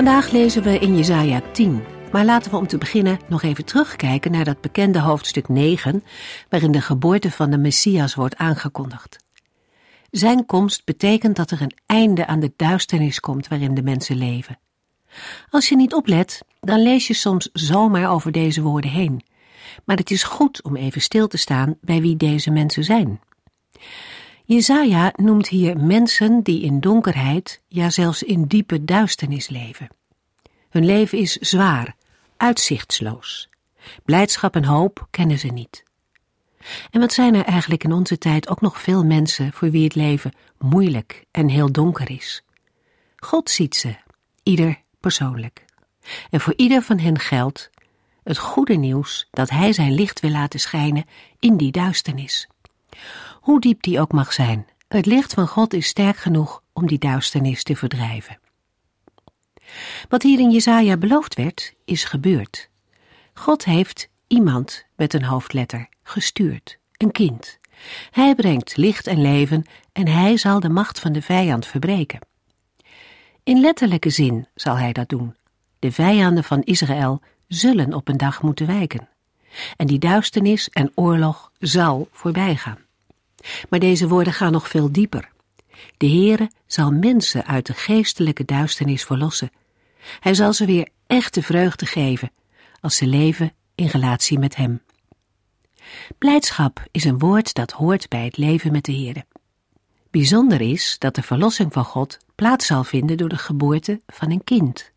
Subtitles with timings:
[0.00, 1.82] Vandaag lezen we in Jesaja 10.
[2.12, 6.04] Maar laten we om te beginnen nog even terugkijken naar dat bekende hoofdstuk 9,
[6.48, 9.18] waarin de geboorte van de Messias wordt aangekondigd.
[10.10, 14.58] Zijn komst betekent dat er een einde aan de duisternis komt waarin de mensen leven.
[15.50, 19.24] Als je niet oplet, dan lees je soms zomaar over deze woorden heen.
[19.84, 23.20] Maar het is goed om even stil te staan bij wie deze mensen zijn.
[24.52, 29.88] Jezaja noemt hier mensen die in donkerheid, ja zelfs in diepe duisternis leven.
[30.70, 31.94] Hun leven is zwaar,
[32.36, 33.48] uitzichtsloos.
[34.04, 35.82] Blijdschap en hoop kennen ze niet.
[36.90, 39.94] En wat zijn er eigenlijk in onze tijd ook nog veel mensen voor wie het
[39.94, 42.42] leven moeilijk en heel donker is.
[43.16, 43.96] God ziet ze,
[44.42, 45.64] ieder persoonlijk.
[46.30, 47.70] En voor ieder van hen geldt
[48.24, 51.04] het goede nieuws dat Hij zijn licht wil laten schijnen
[51.38, 52.48] in die duisternis.
[53.40, 56.98] Hoe diep die ook mag zijn, het licht van God is sterk genoeg om die
[56.98, 58.38] duisternis te verdrijven.
[60.08, 62.68] Wat hier in Jesaja beloofd werd, is gebeurd.
[63.34, 67.58] God heeft iemand met een hoofdletter gestuurd, een kind.
[68.10, 72.20] Hij brengt licht en leven en hij zal de macht van de vijand verbreken.
[73.42, 75.36] In letterlijke zin zal hij dat doen.
[75.78, 79.08] De vijanden van Israël zullen op een dag moeten wijken.
[79.76, 82.78] En die duisternis en oorlog zal voorbijgaan.
[83.68, 85.30] Maar deze woorden gaan nog veel dieper.
[85.96, 89.50] De Heere zal mensen uit de geestelijke duisternis verlossen.
[90.20, 92.30] Hij zal ze weer echte vreugde geven
[92.80, 94.82] als ze leven in relatie met Hem.
[96.18, 99.24] Blijdschap is een woord dat hoort bij het leven met de Heere.
[100.10, 104.44] Bijzonder is dat de verlossing van God plaats zal vinden door de geboorte van een
[104.44, 104.92] kind.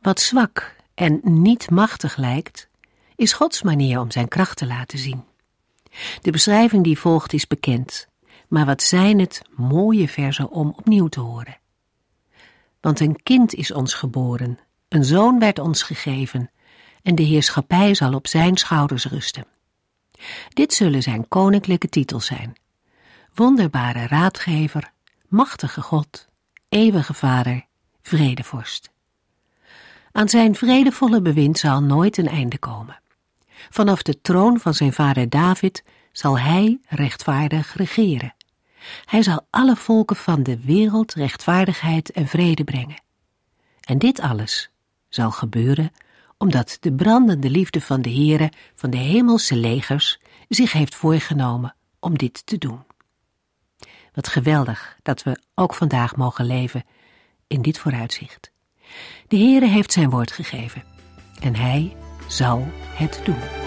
[0.00, 2.68] Wat zwak en niet machtig lijkt,
[3.16, 5.24] is Gods manier om zijn kracht te laten zien.
[6.20, 8.08] De beschrijving die volgt is bekend,
[8.48, 11.58] maar wat zijn het mooie verzen om opnieuw te horen.
[12.80, 14.58] Want een kind is ons geboren,
[14.88, 16.50] een zoon werd ons gegeven,
[17.02, 19.46] en de heerschappij zal op zijn schouders rusten.
[20.48, 22.56] Dit zullen zijn koninklijke titels zijn.
[23.34, 24.92] Wonderbare raadgever,
[25.28, 26.28] machtige God,
[26.68, 27.66] eeuwige vader,
[28.02, 28.90] vredevorst.
[30.12, 32.99] Aan zijn vredevolle bewind zal nooit een einde komen.
[33.68, 38.34] Vanaf de troon van zijn vader David zal hij rechtvaardig regeren.
[39.04, 43.02] Hij zal alle volken van de wereld rechtvaardigheid en vrede brengen.
[43.80, 44.70] En dit alles
[45.08, 45.92] zal gebeuren
[46.42, 50.18] omdat de brandende liefde van de Heere van de hemelse legers
[50.48, 52.82] zich heeft voorgenomen om dit te doen.
[54.14, 56.84] Wat geweldig dat we ook vandaag mogen leven
[57.46, 58.52] in dit vooruitzicht.
[59.28, 60.84] De Heere heeft zijn woord gegeven
[61.40, 61.96] en hij
[62.30, 63.59] zal het doen.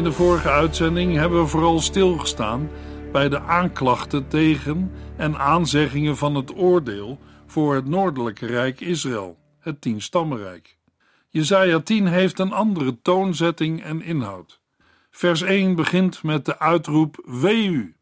[0.00, 2.70] In de vorige uitzending hebben we vooral stilgestaan
[3.12, 9.80] bij de aanklachten tegen en aanzeggingen van het oordeel voor het noordelijke rijk Israël, het
[9.80, 10.78] tienstammenrijk.
[11.28, 14.60] Jezaja 10 heeft een andere toonzetting en inhoud.
[15.10, 17.96] Vers 1 begint met de uitroep Wee u,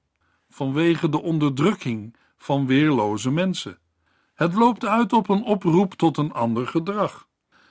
[0.50, 3.78] vanwege de onderdrukking van weerloze mensen.
[4.34, 7.27] Het loopt uit op een oproep tot een ander gedrag.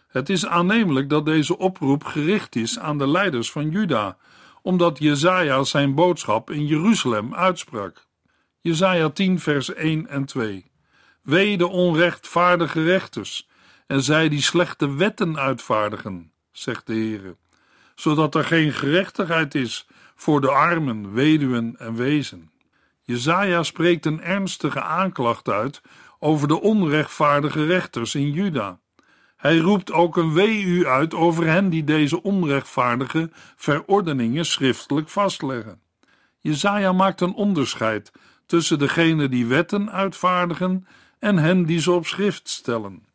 [0.07, 4.17] Het is aannemelijk dat deze oproep gericht is aan de leiders van Juda,
[4.61, 8.07] omdat Jezaja zijn boodschap in Jeruzalem uitsprak.
[8.61, 10.71] Jezaja 10 vers 1 en 2
[11.21, 13.47] Wee de onrechtvaardige rechters
[13.87, 17.37] en zij die slechte wetten uitvaardigen, zegt de Heere,
[17.95, 22.51] zodat er geen gerechtigheid is voor de armen, weduwen en wezen.
[23.01, 25.81] Jezaja spreekt een ernstige aanklacht uit
[26.19, 28.79] over de onrechtvaardige rechters in Juda.
[29.37, 35.81] Hij roept ook een wee uit over hen die deze onrechtvaardige verordeningen schriftelijk vastleggen.
[36.39, 38.11] Jezaja maakt een onderscheid
[38.45, 40.87] tussen degenen die wetten uitvaardigen
[41.19, 43.05] en hen die ze op schrift stellen.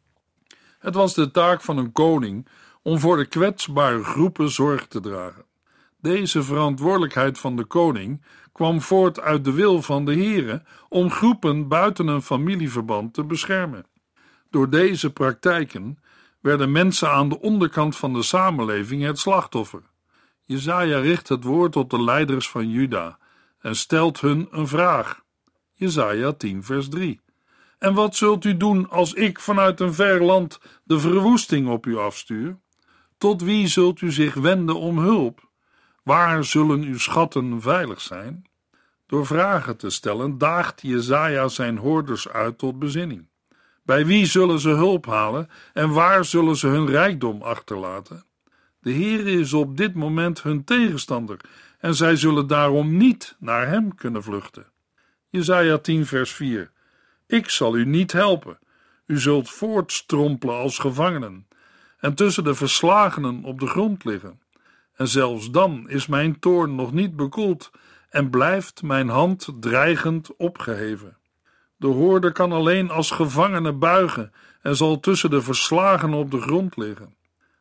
[0.79, 2.49] Het was de taak van een koning
[2.83, 5.45] om voor de kwetsbare groepen zorg te dragen.
[6.01, 8.23] Deze verantwoordelijkheid van de koning
[8.53, 13.87] kwam voort uit de wil van de Heere om groepen buiten een familieverband te beschermen.
[14.51, 15.99] Door deze praktijken
[16.43, 19.83] werden mensen aan de onderkant van de samenleving het slachtoffer.
[20.41, 23.19] Jezaja richt het woord tot de leiders van Juda
[23.61, 25.21] en stelt hun een vraag.
[25.73, 27.21] Jezaja 10 vers 3
[27.79, 31.97] En wat zult u doen als ik vanuit een ver land de verwoesting op u
[31.97, 32.59] afstuur?
[33.19, 35.51] Tot wie zult u zich wenden om hulp?
[36.03, 38.45] Waar zullen uw schatten veilig zijn?
[39.07, 43.29] Door vragen te stellen daagt Jezaja zijn hoorders uit tot bezinning.
[43.83, 48.25] Bij wie zullen ze hulp halen en waar zullen ze hun rijkdom achterlaten?
[48.81, 51.37] De Heer is op dit moment hun tegenstander
[51.79, 54.67] en zij zullen daarom niet naar hem kunnen vluchten.
[55.29, 56.71] Jesaja 10 vers 4
[57.27, 58.59] Ik zal u niet helpen.
[59.07, 61.47] U zult voortstrompelen als gevangenen
[61.99, 64.41] en tussen de verslagenen op de grond liggen.
[64.93, 67.71] En zelfs dan is mijn toorn nog niet bekoeld
[68.09, 71.17] en blijft mijn hand dreigend opgeheven.
[71.83, 76.77] De hoorde kan alleen als gevangene buigen en zal tussen de verslagenen op de grond
[76.77, 77.15] liggen.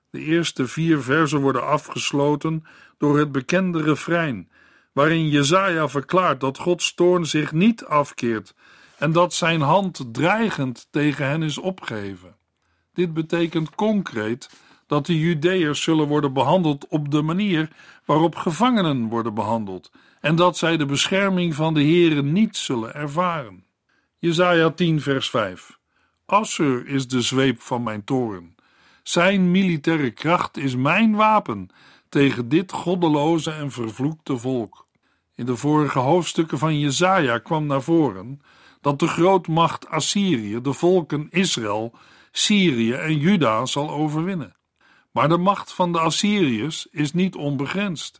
[0.09, 2.65] De eerste vier versen worden afgesloten
[2.97, 4.49] door het bekende refrein,
[4.93, 8.55] waarin Jezaja verklaart dat Gods toorn zich niet afkeert
[8.97, 12.35] en dat zijn hand dreigend tegen hen is opgeheven.
[12.93, 14.49] Dit betekent concreet
[14.87, 17.69] dat de Judeërs zullen worden behandeld op de manier
[18.05, 23.69] waarop gevangenen worden behandeld en dat zij de bescherming van de Heere niet zullen ervaren.
[24.23, 25.79] Jesaja 10 vers 5
[26.25, 28.55] Assur is de zweep van mijn toren.
[29.03, 31.69] Zijn militaire kracht is mijn wapen
[32.09, 34.87] tegen dit goddeloze en vervloekte volk.
[35.35, 38.41] In de vorige hoofdstukken van Jesaja kwam naar voren
[38.81, 41.93] dat de grootmacht Assyrië de volken Israël,
[42.31, 44.55] Syrië en Juda zal overwinnen.
[45.11, 48.19] Maar de macht van de Assyriërs is niet onbegrensd.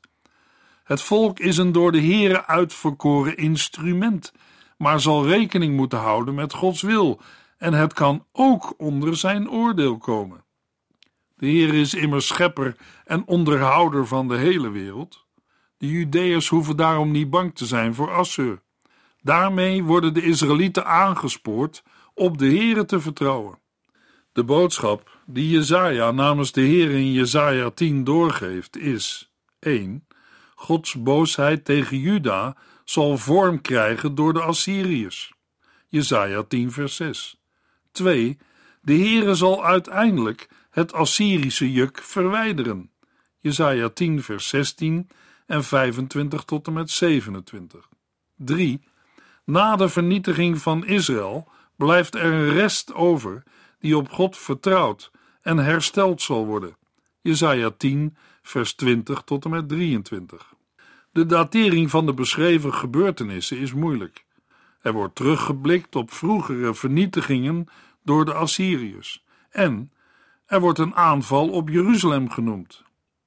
[0.84, 4.34] Het volk is een door de Here uitverkoren instrument,
[4.82, 7.20] maar zal rekening moeten houden met Gods wil,
[7.58, 10.44] en het kan ook onder zijn oordeel komen.
[11.36, 12.76] De Heer is immers schepper
[13.06, 15.26] en onderhouder van de hele wereld.
[15.78, 18.62] De Judeërs hoeven daarom niet bang te zijn voor Assur.
[19.22, 23.60] Daarmee worden de Israëlieten aangespoord op de Heere te vertrouwen.
[24.32, 30.08] De boodschap die Jezaja namens de Heer in Jezaja 10 doorgeeft is 1.
[30.56, 35.34] Gods boosheid tegen Juda zal vorm krijgen door de Assyriërs.
[35.88, 37.42] Jezaja 10 vers 6.
[37.92, 38.38] 2.
[38.82, 42.92] De Heere zal uiteindelijk het Assyrische juk verwijderen.
[43.40, 45.10] Jezaja 10 vers 16
[45.46, 47.90] en 25 tot en met 27.
[48.36, 48.82] 3.
[49.46, 53.44] Na de vernietiging van Israël blijft er een rest over
[53.80, 55.12] die op God vertrouwt
[55.42, 56.76] en hersteld zal worden.
[57.22, 60.54] Jesaja 10, vers 20 tot en met 23.
[61.12, 64.26] De datering van de beschreven gebeurtenissen is moeilijk.
[64.82, 67.68] Er wordt teruggeblikt op vroegere vernietigingen
[68.04, 69.92] door de Assyriërs en
[70.46, 72.84] er wordt een aanval op Jeruzalem genoemd.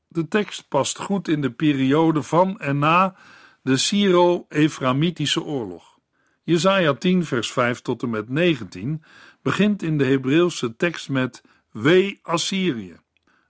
[0.09, 3.17] De tekst past goed in de periode van en na
[3.63, 5.99] de Syro-Eframitische oorlog.
[6.43, 9.03] Jesaja 10 vers 5 tot en met 19
[9.43, 12.97] begint in de Hebreeuwse tekst met Wee Assyrië.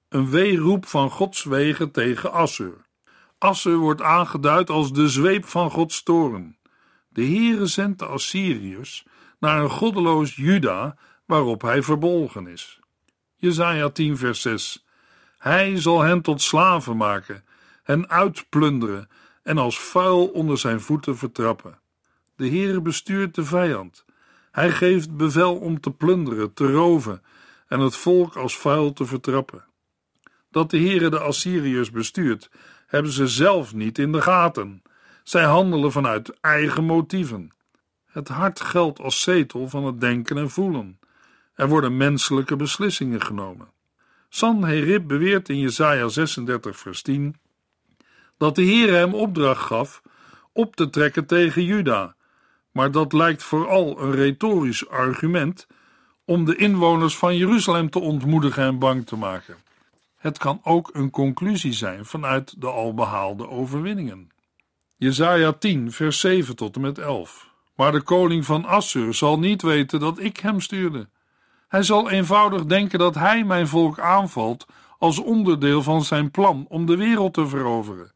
[0.08, 2.83] Een weeroep van Gods wegen tegen Assur.
[3.44, 6.58] Assur wordt aangeduid als de zweep van Gods toren.
[7.08, 9.06] De Heere zendt de Assyriërs
[9.38, 12.80] naar een goddeloos Juda waarop hij verbolgen is.
[13.36, 14.86] Jesaja 10 vers 6
[15.38, 17.44] Hij zal hen tot slaven maken,
[17.82, 19.08] hen uitplunderen
[19.42, 21.78] en als vuil onder zijn voeten vertrappen.
[22.36, 24.04] De Heere bestuurt de vijand.
[24.50, 27.22] Hij geeft bevel om te plunderen, te roven
[27.68, 29.64] en het volk als vuil te vertrappen.
[30.50, 32.50] Dat de Heere de Assyriërs bestuurt,
[32.94, 34.82] hebben ze zelf niet in de gaten.
[35.22, 37.50] Zij handelen vanuit eigen motieven.
[38.06, 40.98] Het hart geldt als zetel van het denken en voelen.
[41.54, 43.68] Er worden menselijke beslissingen genomen.
[44.28, 47.36] Sanherib beweert in Jesaja 36 vers 10
[48.36, 50.02] dat de Heer hem opdracht gaf
[50.52, 52.14] op te trekken tegen Juda,
[52.70, 55.66] maar dat lijkt vooral een retorisch argument
[56.24, 59.63] om de inwoners van Jeruzalem te ontmoedigen en bang te maken.
[60.24, 64.28] Het kan ook een conclusie zijn vanuit de al behaalde overwinningen.
[64.96, 67.48] Jesaja 10, vers 7 tot en met 11.
[67.76, 71.08] Maar de koning van Assur zal niet weten dat ik hem stuurde.
[71.68, 74.66] Hij zal eenvoudig denken dat hij mijn volk aanvalt
[74.98, 78.12] als onderdeel van zijn plan om de wereld te veroveren.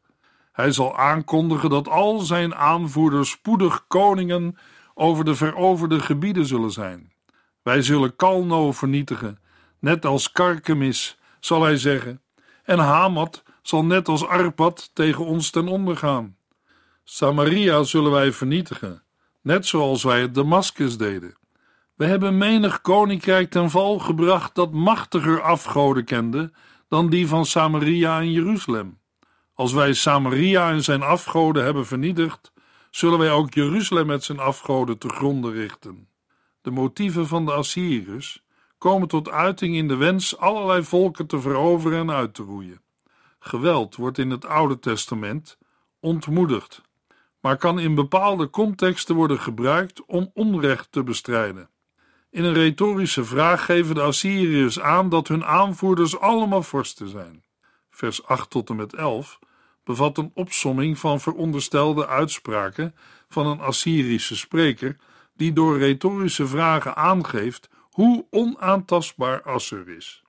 [0.51, 4.57] Hij zal aankondigen dat al zijn aanvoerders spoedig koningen
[4.93, 7.11] over de veroverde gebieden zullen zijn.
[7.61, 9.39] Wij zullen Kalno vernietigen,
[9.79, 12.21] net als Karkemis, zal hij zeggen,
[12.63, 16.37] en Hamat zal net als Arpad tegen ons ten onder gaan.
[17.03, 19.03] Samaria zullen wij vernietigen,
[19.41, 21.37] net zoals wij het Damascus deden.
[21.95, 26.51] We hebben menig koninkrijk ten val gebracht dat machtiger afgoden kende
[26.87, 28.99] dan die van Samaria en Jeruzalem.
[29.53, 32.51] Als wij Samaria en zijn afgoden hebben vernietigd,
[32.89, 36.07] zullen wij ook Jeruzalem met zijn afgoden te gronden richten.
[36.61, 38.43] De motieven van de Assyriërs
[38.79, 42.81] komen tot uiting in de wens allerlei volken te veroveren en uit te roeien.
[43.39, 45.57] Geweld wordt in het Oude Testament
[45.99, 46.81] ontmoedigd,
[47.39, 51.69] maar kan in bepaalde contexten worden gebruikt om onrecht te bestrijden.
[52.31, 57.43] In een retorische vraag geven de Assyriërs aan dat hun aanvoerders allemaal vorsten zijn.
[57.89, 59.39] Vers 8 tot en met 11
[59.83, 62.95] bevat een opsomming van veronderstelde uitspraken
[63.29, 64.97] van een Assyrische spreker,
[65.35, 70.23] die door retorische vragen aangeeft hoe onaantastbaar Assur is.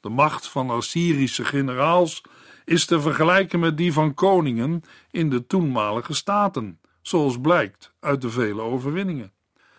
[0.00, 2.22] De macht van Assyrische generaals
[2.64, 8.30] is te vergelijken met die van koningen in de toenmalige staten, zoals blijkt uit de
[8.30, 9.32] vele overwinningen.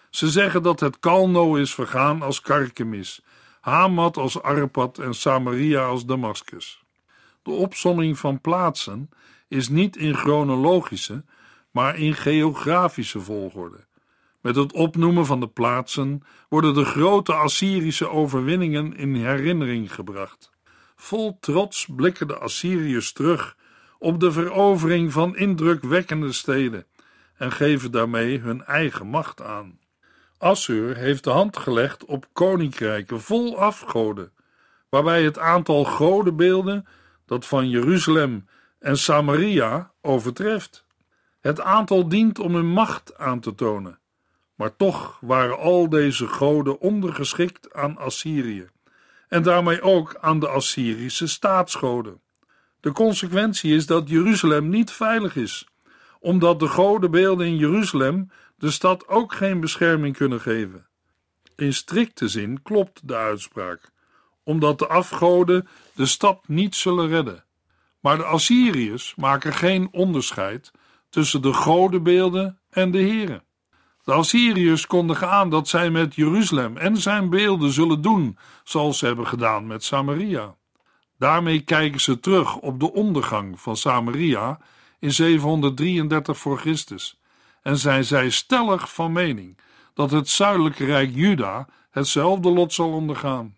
[0.10, 3.22] Ze zeggen dat het Kalno is vergaan als Karkemis,
[3.62, 6.84] Hamat als Arpad en Samaria als Damascus.
[7.42, 9.10] De opsomming van plaatsen
[9.48, 11.24] is niet in chronologische,
[11.72, 13.86] maar in geografische volgorde.
[14.44, 20.52] Met het opnoemen van de plaatsen worden de grote Assyrische overwinningen in herinnering gebracht.
[20.96, 23.58] Vol trots blikken de Assyriërs terug
[24.00, 26.86] op de verovering van indrukwekkende steden
[27.38, 29.80] en geven daarmee hun eigen macht aan.
[30.38, 34.32] Assur heeft de hand gelegd op koninkrijken vol afgoden,
[34.90, 36.88] waarbij het aantal godenbeelden
[37.26, 38.48] dat van Jeruzalem
[38.80, 40.86] en Samaria overtreft.
[41.40, 44.00] Het aantal dient om hun macht aan te tonen,
[44.64, 48.68] maar toch waren al deze goden ondergeschikt aan Assyrië
[49.28, 52.22] en daarmee ook aan de Assyrische staatsgoden.
[52.80, 55.68] De consequentie is dat Jeruzalem niet veilig is,
[56.20, 60.88] omdat de godenbeelden in Jeruzalem de stad ook geen bescherming kunnen geven.
[61.56, 63.92] In strikte zin klopt de uitspraak,
[64.44, 67.44] omdat de afgoden de stad niet zullen redden.
[68.00, 70.72] Maar de Assyriërs maken geen onderscheid
[71.10, 73.44] tussen de godenbeelden en de heren.
[74.04, 79.06] De Assyriërs kondigen aan dat zij met Jeruzalem en zijn beelden zullen doen zoals ze
[79.06, 80.56] hebben gedaan met Samaria.
[81.18, 84.60] Daarmee kijken ze terug op de ondergang van Samaria
[85.00, 87.20] in 733 voor Christus
[87.62, 89.58] en zijn zij stellig van mening
[89.94, 93.56] dat het zuidelijke rijk Juda hetzelfde lot zal ondergaan.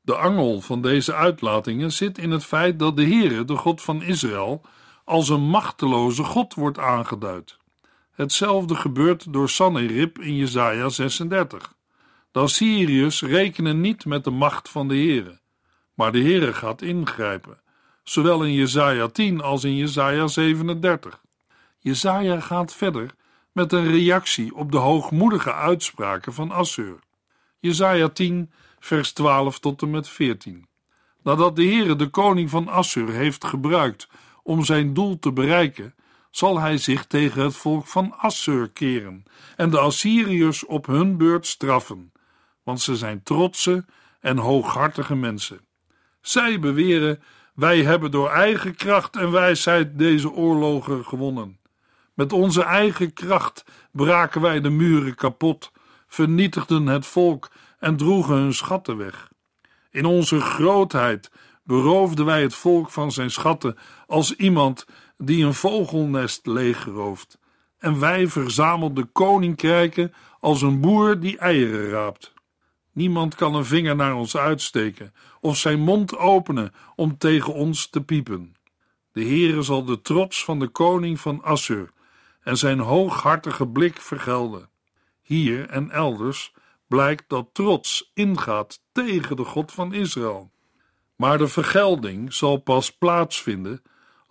[0.00, 4.02] De angel van deze uitlatingen zit in het feit dat de Heere, de God van
[4.02, 4.60] Israël,
[5.04, 7.60] als een machteloze God wordt aangeduid.
[8.12, 11.74] Hetzelfde gebeurt door Sanherib in Jesaja 36.
[12.32, 15.40] De Assyriërs rekenen niet met de macht van de Heere,
[15.94, 17.60] maar de Heere gaat ingrijpen,
[18.02, 21.20] zowel in Jesaja 10 als in Jesaja 37.
[21.78, 23.14] Jesaja gaat verder
[23.52, 26.98] met een reactie op de hoogmoedige uitspraken van Assur.
[27.58, 30.66] Jesaja 10 vers 12 tot en met 14.
[31.22, 34.08] Nadat de Heere de koning van Assur heeft gebruikt
[34.42, 35.94] om zijn doel te bereiken,
[36.32, 39.24] zal hij zich tegen het volk van Assur keren
[39.56, 42.12] en de Assyriërs op hun beurt straffen,
[42.62, 43.84] want ze zijn trotse
[44.20, 45.60] en hooghartige mensen.
[46.20, 47.22] Zij beweren:
[47.54, 51.58] wij hebben door eigen kracht en wijsheid deze oorlogen gewonnen.
[52.14, 55.72] Met onze eigen kracht braken wij de muren kapot,
[56.06, 59.30] vernietigden het volk en droegen hun schatten weg.
[59.90, 61.30] In onze grootheid
[61.64, 64.86] beroofden wij het volk van zijn schatten als iemand
[65.26, 67.38] die een vogelnest leegrooft.
[67.78, 72.32] En wij verzamelden koninkrijken als een boer die eieren raapt.
[72.92, 78.02] Niemand kan een vinger naar ons uitsteken of zijn mond openen om tegen ons te
[78.02, 78.54] piepen.
[79.12, 81.90] De Heere zal de trots van de koning van Assur
[82.42, 84.68] en zijn hooghartige blik vergelden.
[85.22, 86.52] Hier en elders
[86.86, 90.50] blijkt dat trots ingaat tegen de God van Israël.
[91.16, 93.82] Maar de vergelding zal pas plaatsvinden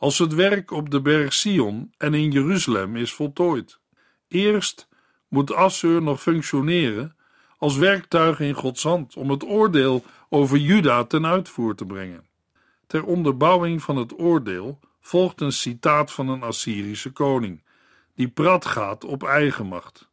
[0.01, 3.79] als het werk op de berg Sion en in Jeruzalem is voltooid.
[4.27, 4.87] Eerst
[5.27, 7.15] moet Assur nog functioneren
[7.57, 12.25] als werktuig in Gods hand om het oordeel over Juda ten uitvoer te brengen.
[12.87, 17.63] Ter onderbouwing van het oordeel volgt een citaat van een Assyrische koning,
[18.15, 20.09] die prat gaat op eigen macht.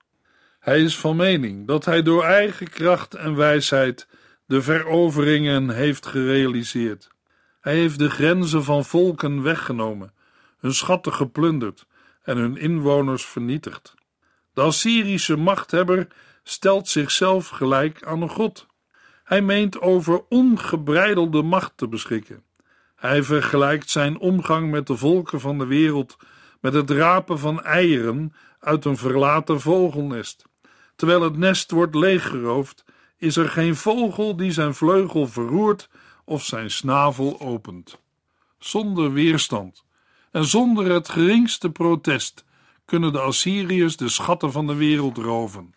[0.59, 4.09] Hij is van mening dat hij door eigen kracht en wijsheid
[4.47, 7.17] de veroveringen heeft gerealiseerd.
[7.61, 10.13] Hij heeft de grenzen van volken weggenomen,
[10.59, 11.87] hun schatten geplunderd
[12.23, 13.95] en hun inwoners vernietigd.
[14.53, 16.07] De Assyrische machthebber
[16.43, 18.67] stelt zichzelf gelijk aan een god.
[19.25, 22.43] Hij meent over ongebreidelde macht te beschikken.
[22.97, 26.17] Hij vergelijkt zijn omgang met de volken van de wereld
[26.61, 30.45] met het rapen van eieren uit een verlaten vogelnest.
[30.97, 32.85] Terwijl het nest wordt leeggeroofd,
[33.17, 35.89] is er geen vogel die zijn vleugel verroert
[36.29, 37.99] of zijn snavel opent.
[38.59, 39.85] Zonder weerstand
[40.31, 42.45] en zonder het geringste protest
[42.85, 45.75] kunnen de Assyriërs de schatten van de wereld roven.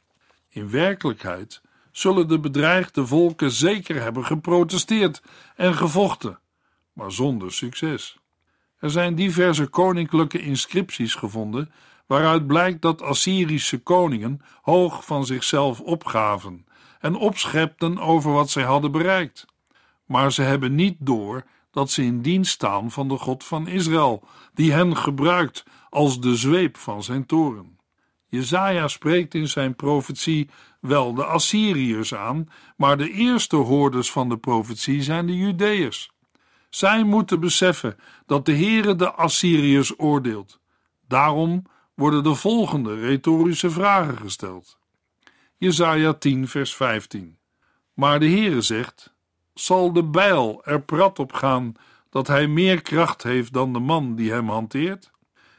[0.50, 5.22] In werkelijkheid zullen de bedreigde volken zeker hebben geprotesteerd
[5.56, 6.40] en gevochten,
[6.94, 8.18] maar zonder succes.
[8.80, 11.72] Er zijn diverse koninklijke inscripties gevonden
[12.06, 16.66] waaruit blijkt dat Assyrische koningen hoog van zichzelf opgaven
[17.00, 19.46] en opschepten over wat zij hadden bereikt.
[20.12, 24.24] Maar ze hebben niet door dat ze in dienst staan van de God van Israël,
[24.54, 27.80] die hen gebruikt als de zweep van zijn toren.
[28.28, 30.50] Jezaja spreekt in zijn profetie
[30.80, 36.12] wel de Assyriërs aan, maar de eerste hoorders van de profetie zijn de Judeërs.
[36.70, 40.60] Zij moeten beseffen dat de Heere de Assyriërs oordeelt.
[41.08, 41.66] Daarom
[41.96, 44.78] worden de volgende retorische vragen gesteld.
[45.58, 47.38] Jesaja 10 vers 15
[47.94, 49.14] Maar de Heere zegt,
[49.66, 51.74] zal de bijl er prat op gaan
[52.10, 55.12] dat hij meer kracht heeft dan de man die hem hanteert?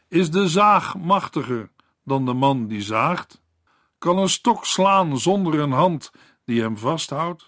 [0.09, 1.71] Is de zaag machtiger
[2.05, 3.43] dan de man die zaagt?
[3.99, 6.13] Kan een stok slaan zonder een hand
[6.45, 7.47] die hem vasthoudt?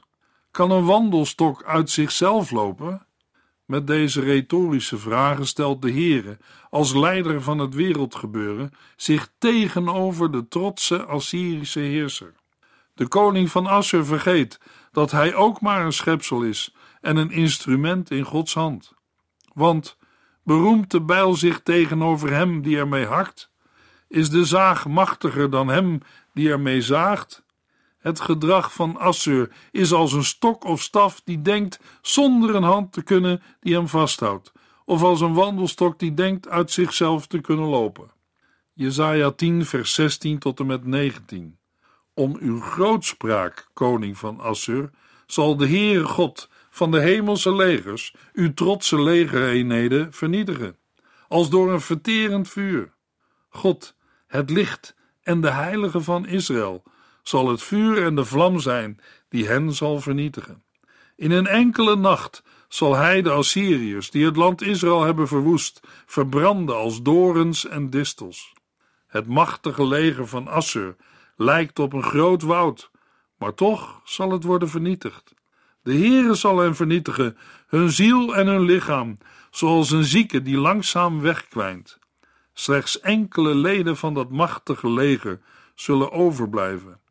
[0.50, 3.06] Kan een wandelstok uit zichzelf lopen?
[3.64, 6.38] Met deze retorische vragen stelt de Heere,
[6.70, 12.34] als leider van het wereldgebeuren, zich tegenover de trotse Assyrische heerser.
[12.94, 14.60] De koning van Assur vergeet
[14.94, 18.94] dat hij ook maar een schepsel is en een instrument in Gods hand.
[19.52, 19.98] Want
[20.42, 23.50] beroemt de bijl zich tegenover hem die ermee hakt?
[24.08, 26.00] Is de zaag machtiger dan hem
[26.32, 27.44] die ermee zaagt?
[27.98, 32.92] Het gedrag van Assur is als een stok of staf die denkt zonder een hand
[32.92, 34.52] te kunnen die hem vasthoudt,
[34.84, 38.10] of als een wandelstok die denkt uit zichzelf te kunnen lopen.
[38.72, 41.58] Jesaja 10 vers 16 tot en met 19
[42.14, 44.90] Om uw grootspraak, koning van Assur,
[45.26, 50.76] zal de Heere God van de hemelse legers uw trotse legereenheden vernietigen,
[51.28, 52.92] als door een verterend vuur.
[53.48, 53.96] God,
[54.26, 56.82] het licht en de heilige van Israël,
[57.22, 60.62] zal het vuur en de vlam zijn die hen zal vernietigen.
[61.16, 66.76] In een enkele nacht zal hij de Assyriërs, die het land Israël hebben verwoest, verbranden
[66.76, 68.52] als dorens en distels.
[69.06, 70.96] Het machtige leger van Assur
[71.36, 72.90] lijkt op een groot woud,
[73.38, 75.34] maar toch zal het worden vernietigd.
[75.82, 79.18] De Heere zal hen vernietigen, hun ziel en hun lichaam,
[79.50, 81.98] zoals een zieke die langzaam wegkwijnt.
[82.52, 85.40] Slechts enkele leden van dat machtige leger
[85.74, 87.02] zullen overblijven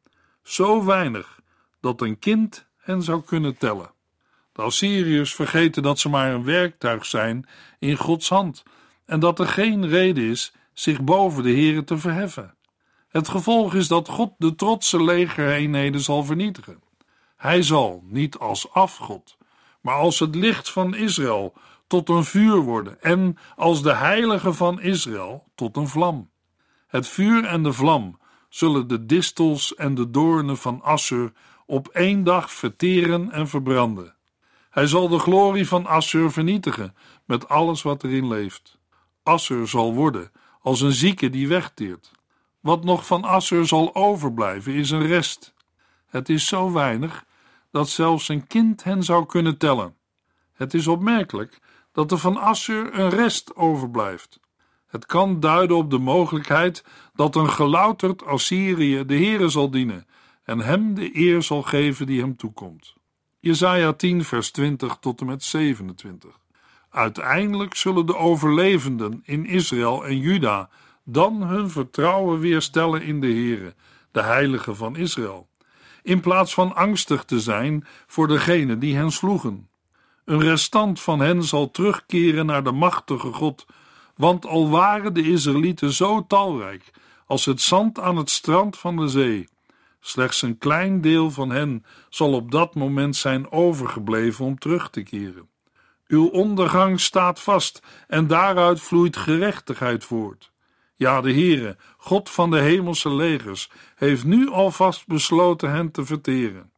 [0.43, 1.39] zo weinig
[1.79, 3.91] dat een kind hen zou kunnen tellen.
[4.51, 7.47] De Assyriërs vergeten dat ze maar een werktuig zijn
[7.79, 8.63] in Gods hand
[9.05, 12.55] en dat er geen reden is zich boven de Here te verheffen.
[13.13, 16.81] Het gevolg is dat God de trotse legereenheden zal vernietigen.
[17.37, 19.37] Hij zal niet als afgod,
[19.81, 21.53] maar als het licht van Israël
[21.87, 26.29] tot een vuur worden en als de heilige van Israël tot een vlam.
[26.87, 31.31] Het vuur en de vlam zullen de distels en de doornen van Assur
[31.65, 34.15] op één dag verteren en verbranden.
[34.69, 36.95] Hij zal de glorie van Assur vernietigen
[37.25, 38.77] met alles wat erin leeft.
[39.23, 42.11] Assur zal worden als een zieke die wegteert.
[42.63, 45.53] Wat nog van Assur zal overblijven is een rest.
[46.05, 47.25] Het is zo weinig
[47.71, 49.95] dat zelfs een kind hen zou kunnen tellen.
[50.53, 51.59] Het is opmerkelijk
[51.91, 54.39] dat er van Assur een rest overblijft.
[54.87, 60.07] Het kan duiden op de mogelijkheid dat een gelouterd Assyrië de Heere zal dienen
[60.43, 62.93] en hem de eer zal geven die hem toekomt.
[63.39, 66.39] Jesaja 10 vers 20 tot en met 27
[66.89, 70.69] Uiteindelijk zullen de overlevenden in Israël en Juda
[71.03, 73.73] dan hun vertrouwen weer stellen in de Heere,
[74.11, 75.47] de Heilige van Israël,
[76.01, 79.69] in plaats van angstig te zijn voor degenen die hen sloegen.
[80.25, 83.65] Een restant van hen zal terugkeren naar de machtige God
[84.15, 86.91] want al waren de Israëlieten zo talrijk
[87.25, 89.47] als het zand aan het strand van de zee,
[89.99, 95.03] slechts een klein deel van hen zal op dat moment zijn overgebleven om terug te
[95.03, 95.49] keren.
[96.07, 100.51] Uw ondergang staat vast en daaruit vloeit gerechtigheid voort.
[101.03, 106.71] Ja, de Heere, God van de hemelse legers, heeft nu alvast besloten hen te verteren,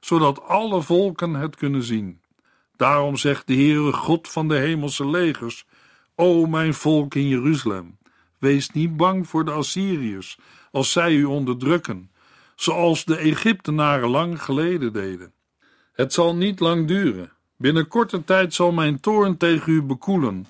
[0.00, 2.20] zodat alle volken het kunnen zien.
[2.76, 5.64] Daarom zegt de Heere, God van de hemelse legers,
[6.14, 7.98] O mijn volk in Jeruzalem,
[8.38, 10.38] wees niet bang voor de Assyriërs
[10.70, 12.10] als zij u onderdrukken,
[12.56, 15.32] zoals de Egyptenaren lang geleden deden.
[15.92, 17.32] Het zal niet lang duren.
[17.56, 20.46] Binnen korte tijd zal mijn toorn tegen u bekoelen,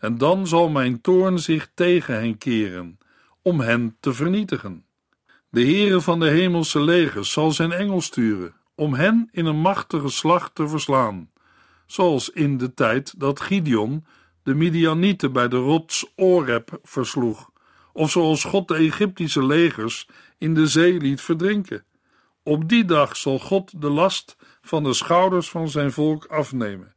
[0.00, 2.98] en dan zal mijn toorn zich tegen hen keren,
[3.42, 4.84] om hen te vernietigen.
[5.48, 10.08] De Heere van de hemelse legers zal zijn engel sturen, om hen in een machtige
[10.08, 11.30] slag te verslaan,
[11.86, 14.04] zoals in de tijd dat Gideon
[14.42, 17.50] de Midianieten bij de rots Oreb versloeg,
[17.92, 20.08] of zoals God de Egyptische legers
[20.38, 21.84] in de zee liet verdrinken.
[22.42, 26.94] Op die dag zal God de last van de schouders van zijn volk afnemen.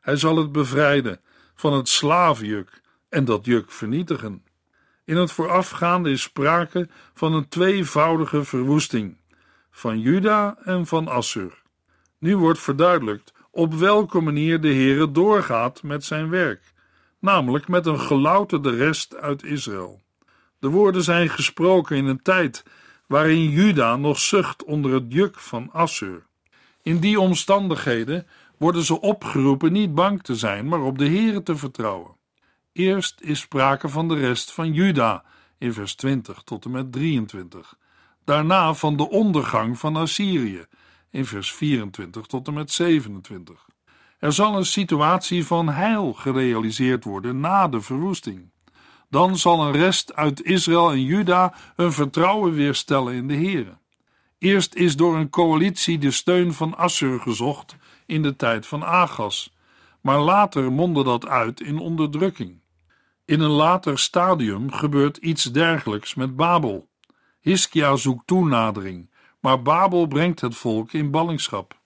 [0.00, 1.20] Hij zal het bevrijden
[1.56, 4.44] van het slavenjuk en dat juk vernietigen.
[5.04, 9.16] In het voorafgaande is sprake van een tweevoudige verwoesting
[9.70, 11.62] van Juda en van Assur.
[12.18, 16.72] Nu wordt verduidelijkt op welke manier de Heere doorgaat met zijn werk,
[17.18, 20.00] namelijk met een gelouterde rest uit Israël.
[20.58, 22.64] De woorden zijn gesproken in een tijd
[23.06, 26.26] waarin Juda nog zucht onder het juk van Assur.
[26.82, 31.56] In die omstandigheden worden ze opgeroepen niet bang te zijn, maar op de Heere te
[31.56, 32.16] vertrouwen.
[32.72, 35.24] Eerst is sprake van de rest van Juda
[35.58, 37.74] in vers 20 tot en met 23.
[38.24, 40.64] Daarna van de ondergang van Assyrië
[41.10, 43.66] in vers 24 tot en met 27.
[44.18, 48.50] Er zal een situatie van heil gerealiseerd worden na de verwoesting.
[49.10, 53.78] Dan zal een rest uit Israël en Juda hun vertrouwen weer stellen in de Heere.
[54.38, 59.54] Eerst is door een coalitie de steun van Assur gezocht in de tijd van Agas,
[60.00, 62.60] maar later mondde dat uit in onderdrukking.
[63.24, 66.88] In een later stadium gebeurt iets dergelijks met Babel.
[67.40, 71.78] Hiskia zoekt toenadering, maar Babel brengt het volk in ballingschap.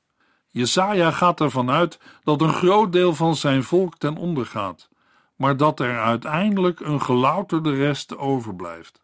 [0.48, 4.88] Jesaja gaat ervan uit dat een groot deel van zijn volk ten onder gaat,
[5.36, 9.02] maar dat er uiteindelijk een gelouterde rest overblijft.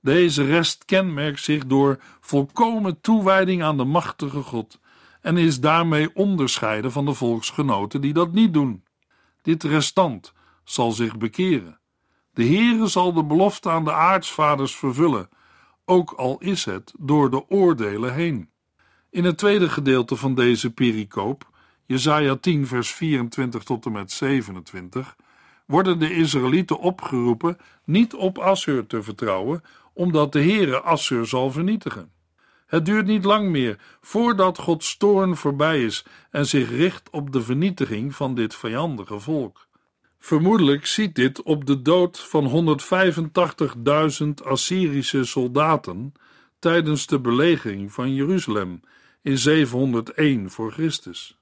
[0.00, 4.78] Deze rest kenmerkt zich door volkomen toewijding aan de machtige God
[5.28, 8.84] en is daarmee onderscheiden van de volksgenoten die dat niet doen.
[9.42, 10.32] Dit restant
[10.64, 11.80] zal zich bekeren.
[12.32, 15.28] De Heere zal de belofte aan de aartsvaders vervullen,
[15.84, 18.50] ook al is het door de oordelen heen.
[19.10, 21.50] In het tweede gedeelte van deze pericoop,
[21.86, 25.16] Jesaja 10 vers 24 tot en met 27,
[25.66, 29.62] worden de Israëlieten opgeroepen niet op Assur te vertrouwen,
[29.92, 32.17] omdat de Heere Assur zal vernietigen.
[32.68, 37.42] Het duurt niet lang meer voordat Gods toorn voorbij is en zich richt op de
[37.42, 39.66] vernietiging van dit vijandige volk.
[40.18, 42.78] Vermoedelijk ziet dit op de dood van
[44.22, 46.12] 185.000 Assyrische soldaten
[46.58, 48.80] tijdens de belegering van Jeruzalem
[49.22, 51.38] in 701 voor Christus.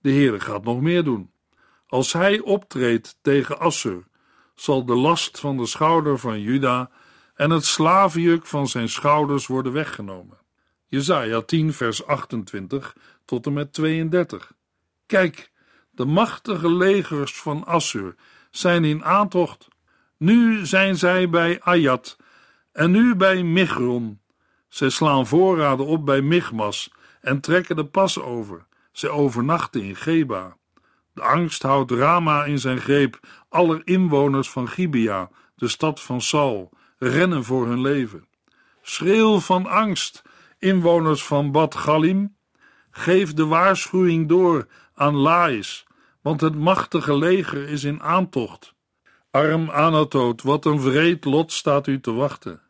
[0.00, 1.30] De Heere gaat nog meer doen.
[1.86, 4.04] Als hij optreedt tegen Assur,
[4.54, 6.90] zal de last van de schouder van Juda
[7.34, 10.43] en het slavenjuk van zijn schouders worden weggenomen.
[10.94, 14.52] Jesaja 10 vers 28 tot en met 32.
[15.06, 15.50] Kijk,
[15.90, 18.14] de machtige legers van Assur
[18.50, 19.68] zijn in aantocht.
[20.16, 22.16] Nu zijn zij bij Ayat
[22.72, 24.20] en nu bij Migron.
[24.68, 28.66] Zij slaan voorraden op bij Migmas en trekken de pas over.
[28.92, 30.56] Zij overnachten in Geba.
[31.12, 33.18] De angst houdt Rama in zijn greep.
[33.48, 38.26] Alle inwoners van Gibea, de stad van Saul, rennen voor hun leven.
[38.82, 40.22] Schreeuw van angst,
[40.64, 42.36] inwoners van Bad Galim.
[42.90, 45.86] Geef de waarschuwing door aan Laïs,
[46.20, 48.74] want het machtige leger is in aantocht.
[49.30, 52.60] Arm Anatoot, wat een vreed lot staat u te wachten.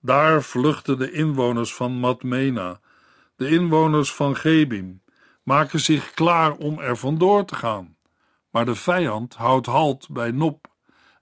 [0.00, 2.80] Daar vluchten de inwoners van Matmena,
[3.36, 5.02] de inwoners van Gebim,
[5.42, 7.96] maken zich klaar om er vandoor te gaan.
[8.50, 10.66] Maar de vijand houdt halt bij Nop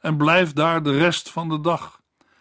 [0.00, 2.00] en blijft daar de rest van de dag.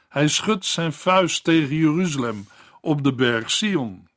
[0.09, 2.47] Hij schudt zijn vuist tegen Jeruzalem
[2.83, 4.07] op de berg Sion.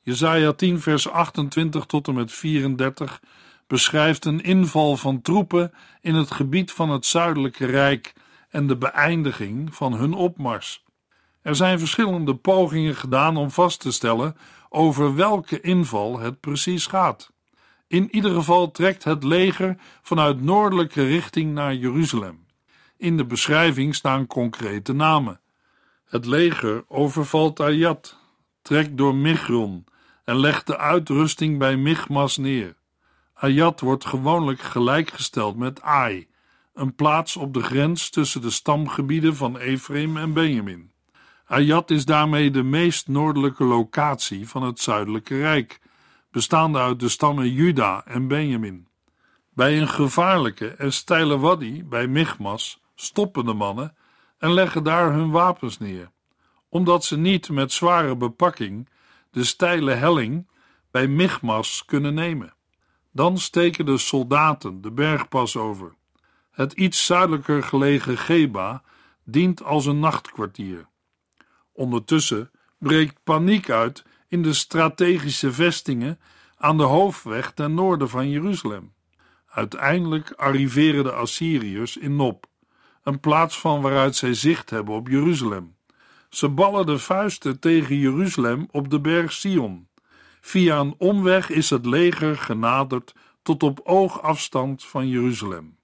[0.00, 3.20] Jesaja 10 vers 28 tot en met 34
[3.66, 8.12] beschrijft een inval van troepen in het gebied van het zuidelijke rijk
[8.48, 10.84] en de beëindiging van hun opmars.
[11.42, 14.36] Er zijn verschillende pogingen gedaan om vast te stellen
[14.68, 17.32] over welke inval het precies gaat.
[17.86, 22.46] In ieder geval trekt het leger vanuit noordelijke richting naar Jeruzalem.
[22.96, 25.40] In de beschrijving staan concrete namen.
[26.10, 28.18] Het leger overvalt Ayat,
[28.62, 29.84] trekt door Migron
[30.24, 32.76] en legt de uitrusting bij Michmas neer.
[33.34, 36.28] Ayat wordt gewoonlijk gelijkgesteld met Ai,
[36.74, 40.92] een plaats op de grens tussen de stamgebieden van Ephraim en Benjamin.
[41.46, 45.80] Ayat is daarmee de meest noordelijke locatie van het zuidelijke rijk,
[46.30, 48.88] bestaande uit de stammen Juda en Benjamin.
[49.54, 53.94] Bij een gevaarlijke en steile wadi bij Michmas stoppen de mannen
[54.40, 56.10] en leggen daar hun wapens neer,
[56.68, 58.88] omdat ze niet met zware bepakking
[59.30, 60.48] de steile helling
[60.90, 62.54] bij Michmas kunnen nemen.
[63.12, 65.94] Dan steken de soldaten de bergpas over.
[66.50, 68.82] Het iets zuidelijker gelegen Geba
[69.24, 70.86] dient als een nachtkwartier.
[71.72, 76.20] Ondertussen breekt paniek uit in de strategische vestingen
[76.56, 78.92] aan de hoofdweg ten noorden van Jeruzalem.
[79.46, 82.44] Uiteindelijk arriveren de Assyriërs in Nob,
[83.02, 85.76] een plaats van waaruit zij zicht hebben op Jeruzalem.
[86.28, 89.88] Ze ballen de vuisten tegen Jeruzalem op de berg Sion.
[90.40, 95.76] Via een omweg is het leger genaderd tot op oogafstand van Jeruzalem.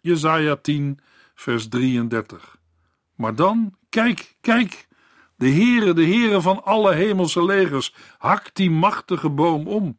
[0.00, 0.98] Jesaja 10,
[1.34, 2.58] vers 33.
[3.14, 4.88] Maar dan, kijk, kijk,
[5.36, 9.98] de Heere, de Heere van alle hemelse legers, hakt die machtige boom om.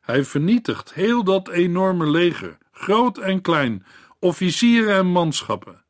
[0.00, 3.86] Hij vernietigt heel dat enorme leger, groot en klein,
[4.18, 5.84] officieren en manschappen.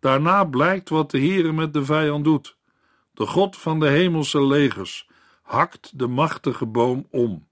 [0.00, 2.56] Daarna blijkt wat de Heere met de vijand doet.
[3.12, 5.08] De God van de hemelse legers
[5.42, 7.48] hakt de machtige boom om.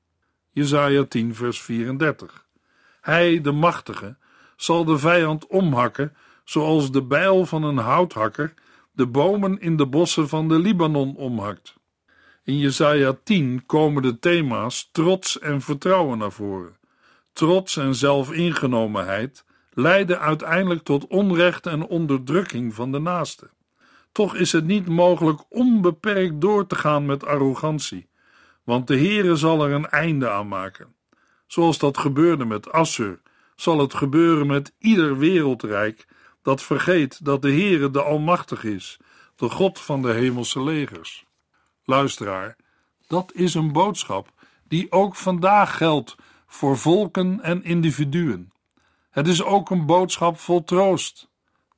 [0.50, 2.46] Jesaja 10 vers 34.
[3.00, 4.16] Hij, de machtige,
[4.56, 8.54] zal de vijand omhakken, zoals de bijl van een houthakker
[8.92, 11.74] de bomen in de bossen van de Libanon omhakt.
[12.44, 16.76] In Jesaja 10 komen de thema's trots en vertrouwen naar voren.
[17.32, 19.44] Trots en zelfingenomenheid
[19.78, 23.50] leiden uiteindelijk tot onrecht en onderdrukking van de naaste.
[24.12, 28.08] Toch is het niet mogelijk onbeperkt door te gaan met arrogantie,
[28.64, 30.94] want de Heere zal er een einde aan maken.
[31.46, 33.20] Zoals dat gebeurde met Assur,
[33.56, 36.06] zal het gebeuren met ieder wereldrijk
[36.42, 38.98] dat vergeet dat de Heere de Almachtig is,
[39.36, 41.24] de God van de hemelse legers.
[41.84, 42.56] Luisteraar,
[43.06, 44.32] dat is een boodschap
[44.64, 48.52] die ook vandaag geldt voor volken en individuen.
[49.18, 51.28] Het is ook een boodschap vol troost.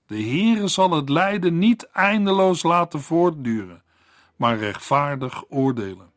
[0.07, 3.83] De Heere zal het lijden niet eindeloos laten voortduren,
[4.37, 6.11] maar rechtvaardig oordelen.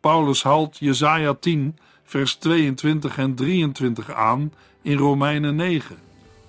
[0.00, 5.96] Paulus haalt Jesaja 10, vers 22 en 23 aan in Romeinen 9,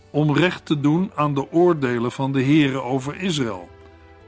[0.09, 3.69] om recht te doen aan de oordelen van de Heere over Israël,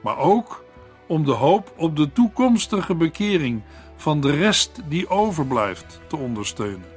[0.04, 0.64] maar ook
[1.08, 3.62] om de hoop op de toekomstige bekering
[3.96, 6.94] van de rest die overblijft te ondersteunen.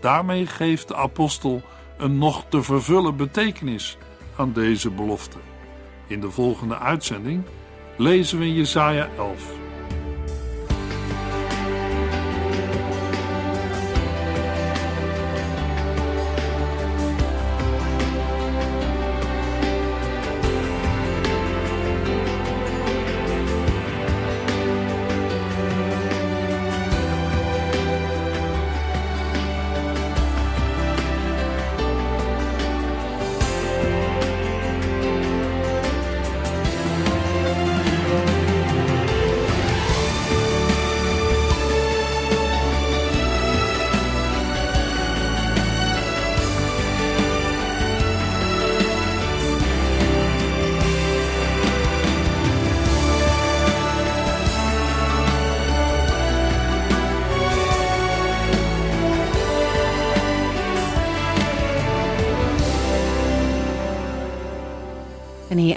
[0.00, 1.62] Daarmee geeft de apostel
[1.98, 3.98] een nog te vervullen betekenis
[4.36, 5.38] aan deze belofte.
[6.06, 7.42] In de volgende uitzending
[7.96, 9.67] lezen we in Jesaja 11.